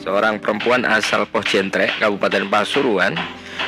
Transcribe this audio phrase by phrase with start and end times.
[0.00, 3.14] seorang perempuan asal Pohjentrek, Kabupaten Pasuruan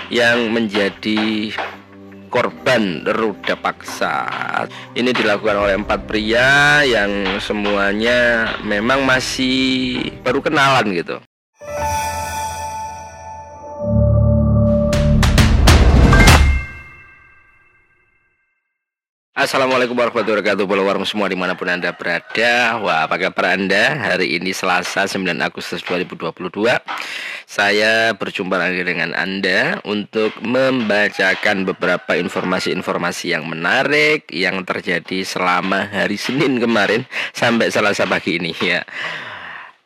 [0.08, 1.52] yang menjadi
[2.32, 4.24] korban ruda paksa.
[4.96, 11.20] Ini dilakukan oleh empat pria yang semuanya memang masih baru kenalan gitu.
[19.42, 20.70] Assalamualaikum warahmatullahi wabarakatuh.
[20.70, 22.78] Follower semua di mana pun anda berada.
[22.78, 23.98] Wah apa kabar anda?
[23.98, 26.30] Hari ini Selasa 9 Agustus 2022
[27.42, 36.14] Saya berjumpa lagi dengan anda Untuk membacakan beberapa informasi-informasi yang menarik Yang terjadi selama hari
[36.14, 37.02] Senin kemarin
[37.34, 38.54] Sampai Selasa pagi ini.
[38.62, 38.86] Ya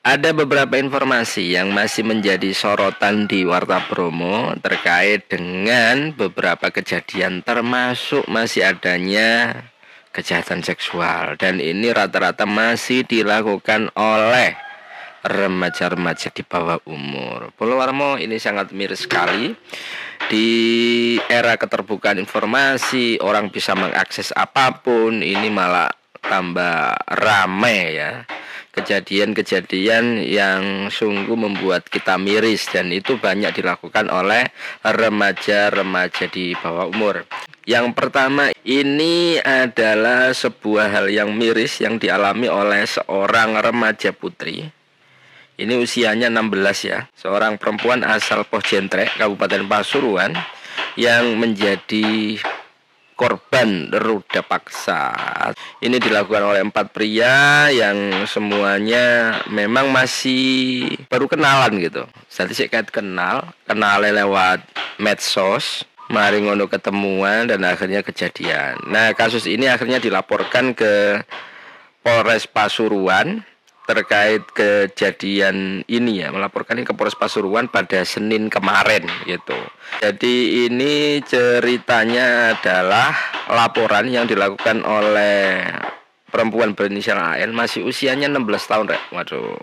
[0.06, 8.23] ada beberapa informasi yang masih menjadi sorotan di Warta Bromo terkait dengan beberapa kejadian termasuk
[8.30, 9.66] masih adanya
[10.15, 14.55] kejahatan seksual dan ini rata-rata masih dilakukan oleh
[15.27, 17.51] remaja-remaja di bawah umur.
[17.59, 19.59] Pulau Warmo ini sangat miris sekali.
[20.30, 20.48] Di
[21.26, 25.91] era keterbukaan informasi, orang bisa mengakses apa pun, ini malah
[26.23, 28.26] tambah ramai ya
[28.77, 34.52] kejadian-kejadian yang sungguh membuat kita miris dan itu banyak dilakukan oleh
[34.85, 37.24] remaja-remaja di bawah umur.
[37.65, 44.69] Yang pertama ini adalah sebuah hal yang miris yang dialami oleh seorang remaja putri.
[45.57, 50.37] Ini usianya 16 ya, seorang perempuan asal Pohjentrek, Kabupaten Pasuruan
[51.01, 52.37] yang menjadi
[53.16, 55.10] korban ruda paksa.
[55.80, 62.04] Ini dilakukan oleh empat pria yang semuanya memang masih baru kenalan gitu.
[62.28, 64.60] Jadi sih kayak kenal, kenal lewat
[65.00, 68.78] medsos, mari ngono ketemuan dan akhirnya kejadian.
[68.86, 71.25] Nah kasus ini akhirnya dilaporkan ke
[72.04, 73.42] Polres Pasuruan
[73.87, 79.54] terkait kejadian ini ya melaporkan ini ke Polres Pasuruan pada Senin kemarin gitu.
[80.03, 83.14] Jadi ini ceritanya adalah
[83.47, 85.62] laporan yang dilakukan oleh
[86.26, 89.02] perempuan berinisial AN masih usianya 16 tahun rek.
[89.14, 89.56] Waduh.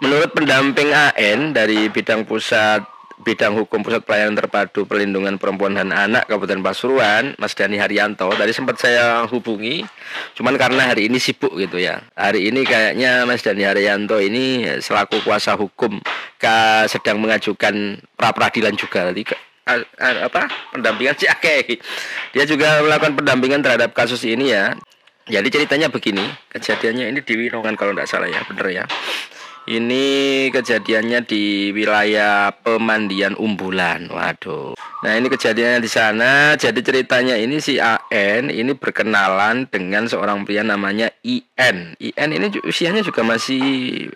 [0.00, 2.95] Menurut pendamping AN dari bidang pusat
[3.26, 8.30] Bidang Hukum Pusat Pelayanan Terpadu Perlindungan Perempuan dan Anak Kabupaten Pasuruan, Mas Dani Haryanto.
[8.30, 9.82] Tadi sempat saya hubungi,
[10.38, 12.06] cuman karena hari ini sibuk gitu ya.
[12.14, 15.98] Hari ini kayaknya Mas Dani Haryanto ini selaku kuasa hukum
[16.86, 19.10] sedang mengajukan pra peradilan juga.
[19.10, 19.26] Tadi
[19.98, 21.56] apa pendampingan oke.
[22.30, 24.78] Dia juga melakukan pendampingan terhadap kasus ini ya.
[25.26, 26.22] Jadi ceritanya begini,
[26.54, 28.84] kejadiannya ini di Winongan kalau tidak salah ya, bener ya.
[29.66, 34.06] Ini kejadiannya di wilayah pemandian umbulan.
[34.06, 34.78] Waduh.
[35.02, 36.54] Nah, ini kejadiannya di sana.
[36.54, 41.98] Jadi ceritanya ini si AN ini berkenalan dengan seorang pria namanya IN.
[41.98, 44.06] IN ini usianya juga masih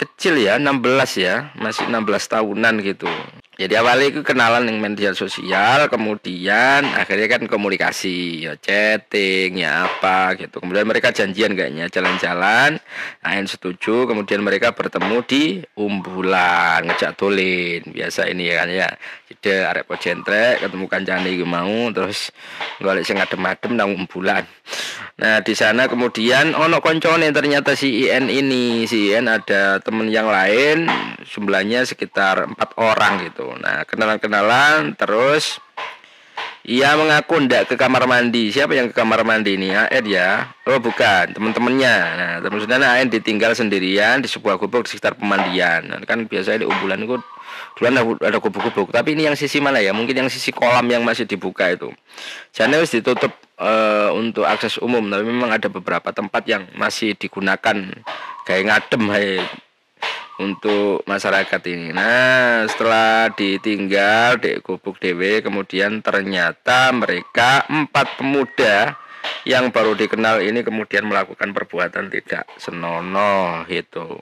[0.00, 3.10] kecil ya, 16 ya, masih 16 tahunan gitu.
[3.60, 10.32] Jadi awalnya itu kenalan dengan media sosial, kemudian akhirnya kan komunikasi, ya chatting, ya apa
[10.40, 10.64] gitu.
[10.64, 12.80] Kemudian mereka janjian kayaknya jalan-jalan,
[13.20, 17.84] Ain setuju, kemudian mereka bertemu di Umbulan, ngejak dolin.
[17.84, 18.88] Biasa ini ya kan ya.
[19.28, 22.32] Jadi arek pocentrek ketemu kancane mau terus
[22.80, 24.48] golek sing adem-adem nang Umbulan.
[25.20, 30.32] Nah, di sana kemudian ono koncone ternyata si IN ini, si IN ada temen yang
[30.32, 30.88] lain,
[31.28, 33.52] jumlahnya sekitar empat orang gitu.
[33.60, 35.60] Nah, kenalan-kenalan terus
[36.64, 38.48] ia mengaku ndak ke kamar mandi.
[38.48, 39.76] Siapa yang ke kamar mandi ini?
[39.76, 40.56] Aed ya.
[40.64, 41.96] Oh, bukan, teman-temannya.
[42.16, 45.84] Nah, teman-temannya Aed ditinggal sendirian di sebuah gubuk di sekitar pemandian.
[45.84, 47.20] Nah, kan biasanya di umbulan itu
[47.76, 48.88] dulu ada, gubuk-gubuk.
[48.92, 49.90] Tapi ini yang sisi mana ya?
[49.96, 51.92] Mungkin yang sisi kolam yang masih dibuka itu.
[52.56, 57.76] Harus ditutup uh, untuk akses umum tapi memang ada beberapa tempat yang masih digunakan
[58.48, 59.40] kayak ngadem hai
[60.40, 61.92] untuk masyarakat ini.
[61.92, 68.96] Nah, setelah ditinggal di gubuk dewe, kemudian ternyata mereka empat pemuda
[69.44, 74.20] yang baru dikenal ini kemudian melakukan perbuatan tidak senonoh itu.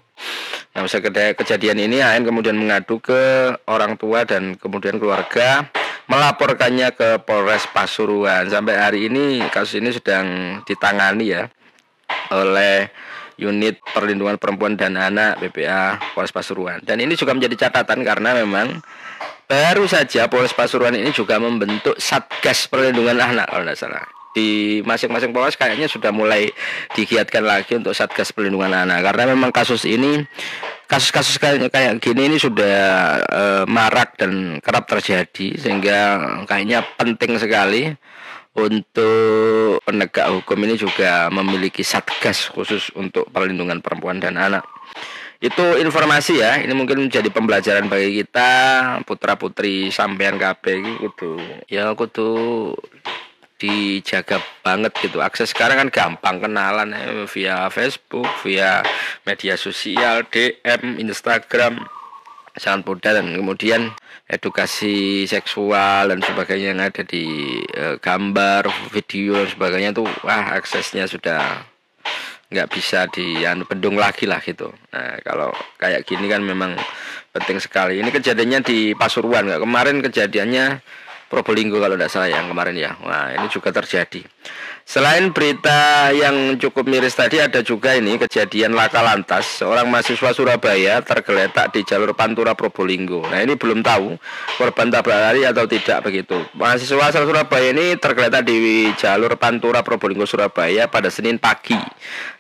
[0.78, 1.02] Nah, usai
[1.34, 5.66] kejadian ini Ain kemudian mengadu ke orang tua dan kemudian keluarga
[6.06, 8.46] melaporkannya ke Polres Pasuruan.
[8.46, 11.50] Sampai hari ini kasus ini sedang ditangani ya
[12.30, 12.94] oleh
[13.42, 16.78] unit perlindungan perempuan dan anak BPA Polres Pasuruan.
[16.86, 18.78] Dan ini juga menjadi catatan karena memang
[19.50, 24.17] baru saja Polres Pasuruan ini juga membentuk Satgas Perlindungan Anak kalau tidak salah.
[24.38, 24.50] Di
[24.86, 26.46] masing-masing Polres kayaknya sudah mulai
[26.94, 29.02] digiatkan lagi untuk Satgas Perlindungan Anak.
[29.02, 30.22] Karena memang kasus ini
[30.86, 32.78] kasus-kasus kayak kayak gini ini sudah
[33.26, 35.58] e, marak dan kerap terjadi.
[35.58, 35.98] Sehingga
[36.46, 37.90] kayaknya penting sekali
[38.54, 44.62] untuk penegak hukum ini juga memiliki satgas khusus untuk perlindungan perempuan dan anak.
[45.38, 46.58] itu informasi ya.
[46.58, 48.50] Ini mungkin menjadi pembelajaran bagi kita
[49.06, 50.64] putra putri sampean KB
[50.98, 51.38] gitu
[51.70, 52.74] ya kudu
[53.58, 58.86] dijaga banget gitu akses sekarang kan gampang kenalan ya, via Facebook via
[59.26, 61.82] media sosial DM Instagram
[62.54, 63.94] sangat mudah dan kemudian
[64.30, 71.06] edukasi seksual dan sebagainya yang ada di e, gambar video dan sebagainya tuh wah aksesnya
[71.08, 71.64] sudah
[72.48, 74.72] nggak bisa di anu bendung lagi lah gitu.
[74.92, 76.76] Nah kalau kayak gini kan memang
[77.32, 78.00] penting sekali.
[78.00, 80.66] Ini kejadiannya di Pasuruan nggak kemarin kejadiannya
[81.28, 82.96] Probolinggo kalau tidak salah yang kemarin ya.
[83.04, 84.24] Wah ini juga terjadi.
[84.88, 91.04] Selain berita yang cukup miris tadi ada juga ini kejadian laka lantas seorang mahasiswa Surabaya
[91.04, 93.20] tergeletak di jalur Pantura Probolinggo.
[93.28, 94.16] Nah ini belum tahu
[94.56, 96.40] korban tabrak lari atau tidak begitu.
[96.56, 101.76] Mahasiswa asal Surabaya ini tergeletak di jalur Pantura Probolinggo Surabaya pada Senin pagi.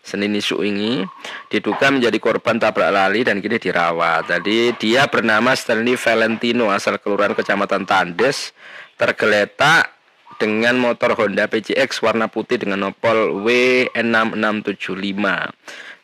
[0.00, 1.04] Senin isu ini
[1.52, 4.24] diduga menjadi korban tabrak lari dan kini dirawat.
[4.24, 8.56] Tadi dia bernama Stanley Valentino asal kelurahan Kecamatan Tandes
[8.96, 9.97] tergeletak
[10.38, 15.18] dengan motor Honda PCX warna putih dengan nopol W6675.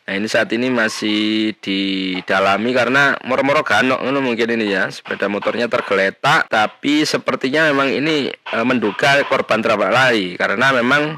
[0.05, 5.65] Nah ini saat ini masih didalami karena moro-moro ganok ini mungkin ini ya sepeda motornya
[5.65, 11.17] tergeletak tapi sepertinya memang ini e, menduga korban terabak lari karena memang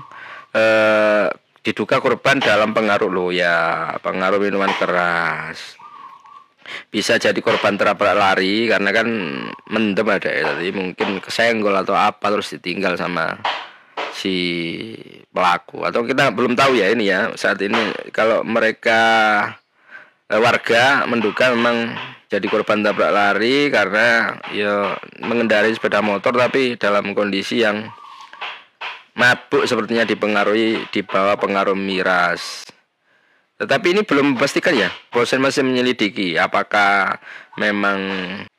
[0.55, 0.63] e,
[1.67, 5.75] diduga korban dalam pengaruh lo ya pengaruh minuman keras
[6.91, 9.07] bisa jadi korban terabrak lari karena kan
[9.71, 13.39] mendem ada ya tadi mungkin kesenggol atau apa terus ditinggal sama
[14.17, 14.35] si
[15.29, 15.85] pelaku.
[15.85, 18.99] Atau kita belum tahu ya ini ya saat ini kalau mereka
[20.27, 21.93] eh, warga menduga memang
[22.27, 27.87] jadi korban tabrak lari karena ya mengendarai sepeda motor tapi dalam kondisi yang
[29.15, 32.67] mabuk sepertinya dipengaruhi di bawah pengaruh miras
[33.57, 34.93] tetapi ini belum pastikan ya.
[35.09, 37.17] Bosen masih menyelidiki apakah
[37.57, 37.99] memang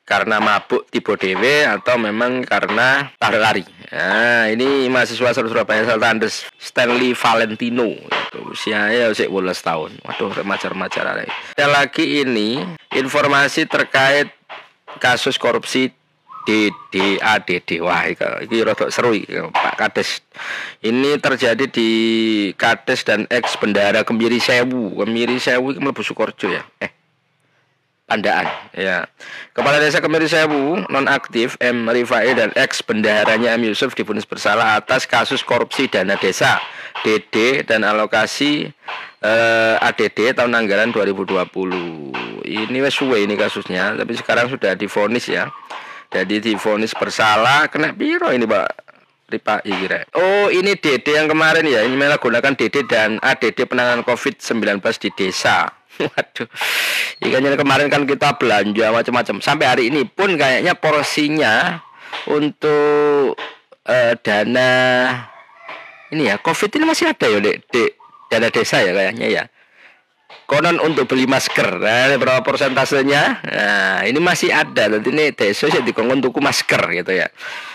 [0.08, 3.64] karena mabuk tipe DW atau memang karena tarik lari.
[3.92, 9.90] Nah, ini mahasiswa Surabaya Seltandes Stanley Valentino itu usianya usia 12 tahun.
[10.04, 12.60] Waduh, remaja-remaja Ada lagi ini
[12.92, 14.32] informasi terkait
[14.96, 15.92] kasus korupsi
[16.48, 19.12] DDADD wah ini rada seru
[19.52, 20.24] Pak Kades.
[20.80, 21.90] Ini terjadi di
[22.56, 24.96] Kades dan ex bendara Kemiri Sewu.
[24.96, 26.64] Kemiri Sewu itu mlebu Sukorjo ya?
[26.80, 26.88] Eh
[28.08, 28.48] Pandaan.
[28.72, 29.04] Ya.
[29.52, 31.84] Kepala Desa Kemiri Sewu nonaktif M.
[31.84, 33.68] Rifai dan ex bendaharanya M.
[33.68, 36.56] Yusuf difonis bersalah atas kasus korupsi dana desa.
[37.04, 38.66] DD dan alokasi
[39.22, 41.46] eh, ADD tahun anggaran 2020
[42.42, 45.46] ini wes ini kasusnya tapi sekarang sudah difonis ya
[46.08, 48.88] jadi difonis bersalah kena biro ini Pak?
[49.28, 50.08] Ripa kira.
[50.16, 55.68] Oh ini DD yang kemarin ya Ini gunakan DD dan ADD penanganan COVID-19 di desa.
[56.00, 56.48] Waduh.
[57.20, 59.44] Ikannya kemarin kan kita belanja macam-macam.
[59.44, 61.84] Sampai hari ini pun kayaknya porsinya
[62.32, 63.36] Untuk
[63.84, 64.72] uh, dana
[66.08, 68.00] Ini ya COVID ini masih ada ya dek, dek
[68.32, 69.44] Dana desa ya kayaknya ya
[70.48, 71.76] konon untuk beli masker.
[71.76, 73.44] Nah berapa persentasenya?
[73.44, 74.88] Nah ini masih ada.
[74.88, 77.28] Nanti ini desa sih dikongkon tuku masker gitu ya.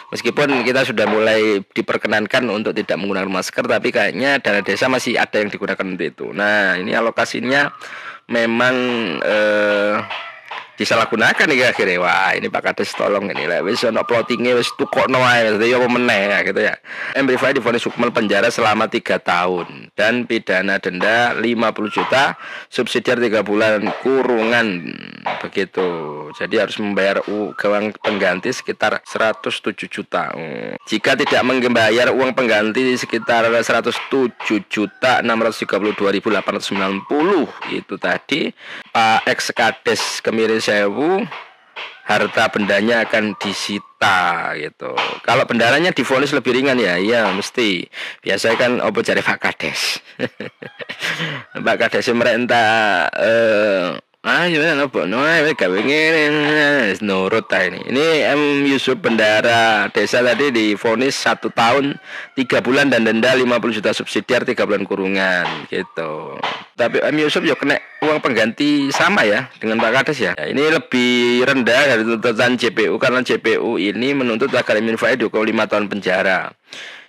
[0.10, 5.38] Meskipun kita sudah mulai diperkenankan untuk tidak menggunakan masker tapi kayaknya dana desa masih ada
[5.38, 6.28] yang digunakan untuk itu.
[6.34, 7.70] Nah ini alokasinya
[8.34, 8.76] memang
[9.22, 9.96] eh,
[10.78, 12.02] disalahgunakan nih akhirnya.
[12.02, 13.46] Wah ini Pak Kades tolong ini.
[13.46, 16.76] Lah wis ono plottingnya wis tukokno ae dadi apa meneh ya gitu ya.
[17.14, 22.38] Amplify difonis hukuman penjara selama tiga tahun dan pidana denda 50 juta
[22.70, 24.94] subsidiar tiga bulan kurungan.
[25.44, 25.86] Begitu.
[26.34, 30.34] Jadi harus membayar uang pengganti sekitar 107 juta.
[30.90, 34.34] Jika tidak membayar uang pengganti sekitar 107
[34.66, 37.06] juta 632.890
[37.70, 38.50] itu tadi
[38.94, 41.26] Pak ex Kades Kemiris sewu
[42.06, 44.94] harta bendanya akan disita gitu.
[45.26, 47.90] Kalau bendaranya difonis lebih ringan ya, iya mesti.
[48.22, 49.98] Biasanya kan opo cari Pak Kades.
[51.66, 57.84] Pak Kades merentah eh Ah, ya nopo no gawe ngene nurut ta ini.
[57.92, 62.00] Ini M Yusuf Bendara Desa tadi difonis satu tahun
[62.32, 66.40] tiga bulan dan denda 50 juta subsidiar tiga bulan kurungan gitu.
[66.74, 70.32] Tapi M Yusuf ya kena uang pengganti sama ya dengan Pak Kades ya.
[70.34, 75.46] ya ini lebih rendah dari tuntutan JPU karena JPU ini menuntut agar Emin Faiz dihukum
[75.46, 76.50] lima tahun penjara.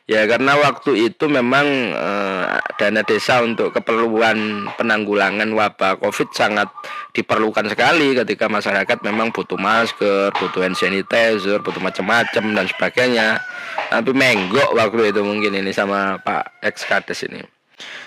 [0.04, 1.64] Ya karena waktu itu memang
[1.96, 2.44] eh,
[2.76, 6.68] dana desa untuk keperluan penanggulangan wabah Covid sangat
[7.16, 13.40] diperlukan sekali ketika masyarakat memang butuh masker, butuh hand sanitizer, butuh macam-macam dan sebagainya.
[13.88, 17.53] Tapi menggok waktu itu mungkin ini sama Pak ex Kades ini.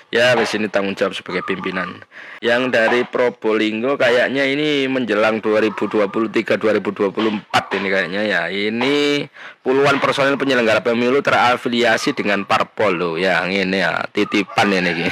[0.08, 2.00] Ya di sini tanggung jawab sebagai pimpinan
[2.40, 9.28] yang dari Probolinggo kayaknya ini menjelang 2023 2024 ini kayaknya ya ini
[9.60, 15.12] puluhan personil penyelenggara pemilu terafiliasi dengan parpol loh ya ini ya titipan ini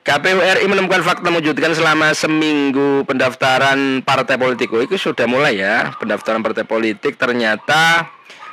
[0.00, 4.72] KPU RI menemukan fakta mewujudkan selama seminggu pendaftaran partai politik.
[4.72, 5.92] Oh, itu sudah mulai ya.
[6.00, 8.08] Pendaftaran partai politik ternyata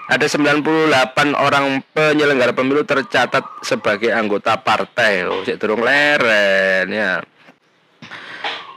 [0.07, 5.27] ada 98 orang penyelenggara pemilu tercatat sebagai anggota partai.
[5.27, 7.19] Oh, sik durung leren ya.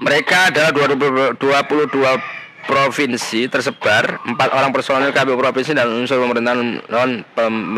[0.03, 1.39] Mereka adalah 22
[2.67, 7.75] provinsi tersebar empat orang personil KPU provinsi dan unsur pemerintahan non pem,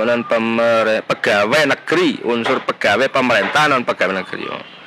[1.07, 4.45] pegawai negeri unsur pegawai pemerintah non pegawai negeri.
[4.49, 4.82] Oh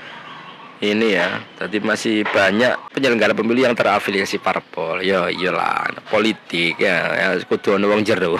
[0.83, 7.27] ini ya tadi masih banyak penyelenggara pemilu yang terafiliasi parpol ya iyalah politik ya ya
[7.47, 8.35] kudu wong jero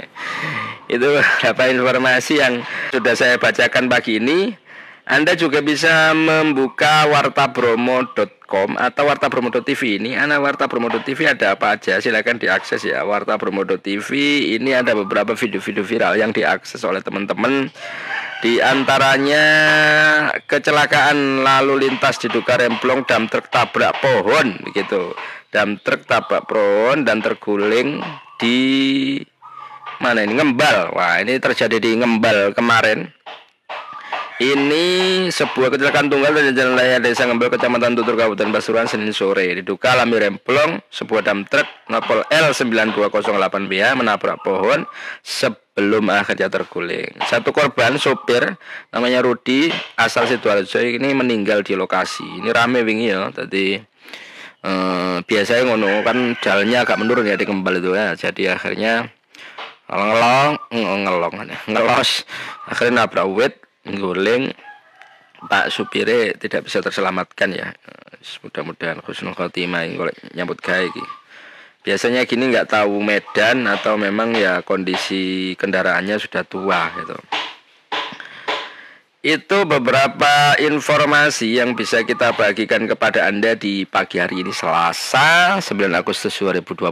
[0.94, 1.10] itu
[1.46, 2.62] apa informasi yang
[2.94, 4.54] sudah saya bacakan pagi ini
[5.10, 10.14] anda juga bisa membuka wartabromo.com atau wartabromo.tv ini.
[10.14, 11.98] Anak wartabromo.tv ada apa aja?
[11.98, 13.02] Silahkan diakses ya.
[13.02, 14.06] Wartabromo.tv
[14.54, 17.74] ini ada beberapa video-video viral yang diakses oleh teman-teman
[18.40, 19.44] di antaranya
[20.48, 25.12] kecelakaan lalu lintas diduga remblong dam truk tabrak pohon gitu.
[25.52, 28.00] Dam truk tabrak pohon dan terguling
[28.40, 28.58] di
[30.00, 30.96] mana ini Ngembal.
[30.96, 33.12] Wah, ini terjadi di Ngembal kemarin.
[34.40, 39.44] Ini sebuah kecelakaan tunggal di jalan raya Desa Ngembal Kecamatan Tutur Kabupaten Pasuruan Senin sore.
[39.52, 44.88] Diduga alami remblong sebuah dam truk ngapol L9208BH menabrak pohon
[45.20, 47.20] sebelum akhirnya terguling.
[47.28, 48.56] Satu korban sopir
[48.88, 49.68] namanya Rudi
[50.00, 52.40] asal Sidoarjo ini meninggal di lokasi.
[52.40, 53.28] Ini rame wingi ya.
[53.28, 53.76] Tadi
[54.64, 58.16] eh, biasanya ngono kan jalannya agak menurun ya di Ngembal itu ya.
[58.16, 59.04] Jadi akhirnya
[59.84, 61.34] ngelong ngelong
[61.68, 62.24] ngelos
[62.64, 63.54] akhirnya nabrak wit
[63.86, 64.52] guling
[65.40, 67.72] Pak supire tidak bisa terselamatkan ya.
[68.44, 71.00] Mudah-mudahan khusnul khotimah kalau nyambut gawe iki.
[71.80, 77.16] Biasanya gini nggak tahu medan atau memang ya kondisi kendaraannya sudah tua gitu.
[79.24, 85.92] Itu beberapa informasi yang bisa kita bagikan kepada Anda di pagi hari ini Selasa 9
[85.92, 86.88] Agustus 2022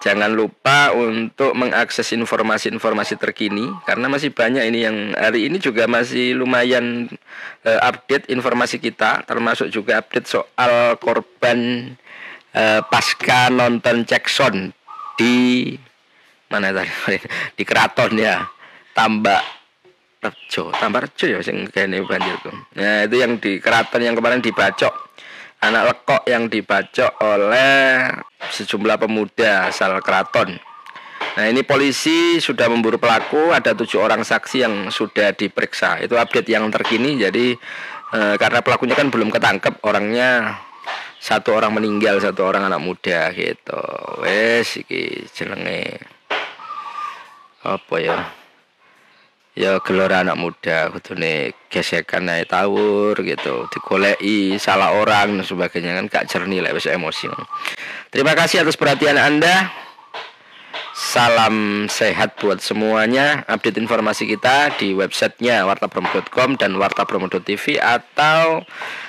[0.00, 6.32] Jangan lupa untuk mengakses informasi-informasi terkini karena masih banyak ini yang hari ini juga masih
[6.40, 7.04] lumayan
[7.68, 11.92] uh, update informasi kita termasuk juga update soal korban
[12.56, 14.72] uh, pasca nonton Jackson
[15.20, 15.76] di
[16.48, 16.88] mana tadi?
[17.60, 18.40] Di keraton ya
[18.96, 19.44] tambak
[20.24, 20.72] Rejo.
[20.80, 22.56] Tambak Rejo ya sing kene banjir tuh.
[22.76, 25.09] Nah itu yang di keraton yang kemarin dibacok
[25.60, 28.08] anak lekok yang dibacok oleh
[28.48, 30.56] sejumlah pemuda asal keraton.
[31.36, 36.00] Nah ini polisi sudah memburu pelaku, ada tujuh orang saksi yang sudah diperiksa.
[36.00, 37.20] Itu update yang terkini.
[37.20, 37.54] Jadi
[38.10, 40.58] e, karena pelakunya kan belum ketangkep, orangnya
[41.20, 43.84] satu orang meninggal, satu orang anak muda gitu.
[44.24, 46.00] Wes iki jenenge
[47.60, 48.39] apa ya?
[49.58, 53.66] Ya gelora anak muda kudune gesekan naik tawur gitu.
[53.70, 57.26] Digoleki salah orang dan sebagainya kan gak jernih lah emosi.
[58.10, 59.70] Terima kasih atas perhatian anda
[61.00, 63.40] Salam sehat buat semuanya.
[63.48, 68.60] Update informasi kita di websitenya wartapromo.com dan wartapromo.tv atau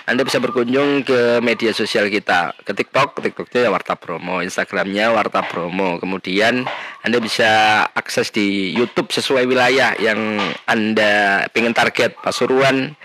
[0.08, 2.56] Anda bisa berkunjung ke media sosial kita.
[2.64, 6.00] Ke TikTok, TikToknya ya Warta Promo, Instagramnya Warta Promo.
[6.00, 6.64] Kemudian
[7.04, 10.40] Anda bisa akses di YouTube sesuai wilayah yang
[10.72, 12.96] Anda pengen target Pasuruan,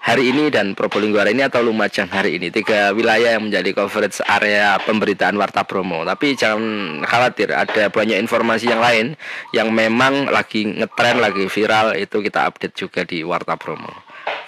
[0.00, 2.48] hari ini dan Probolinggo hari ini atau Lumajang hari ini?
[2.48, 8.72] Tiga wilayah yang menjadi coverage area pemberitaan Warta Promo tapi jangan khawatir ada banyak informasi
[8.72, 9.06] yang lain
[9.52, 13.92] yang memang lagi ngetren lagi viral itu kita update juga di Warta Promo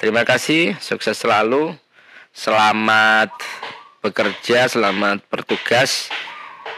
[0.00, 1.76] terima kasih sukses selalu
[2.32, 3.30] selamat
[4.00, 6.09] bekerja selamat bertugas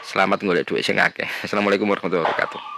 [0.04, 1.26] selamat ngolek duit sing akeh.
[1.40, 2.75] Assalamualaikum warahmatullahi wabarakatuh